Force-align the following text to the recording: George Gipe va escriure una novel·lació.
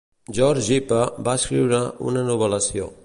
George 0.37 0.63
Gipe 0.69 1.01
va 1.27 1.35
escriure 1.41 1.83
una 2.13 2.25
novel·lació. 2.31 2.91